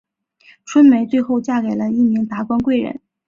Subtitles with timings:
[0.65, 2.99] 春梅最后嫁给了一名达官贵人。